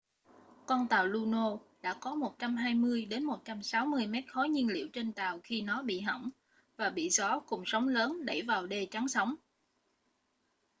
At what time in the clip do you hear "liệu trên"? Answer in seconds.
4.67-5.13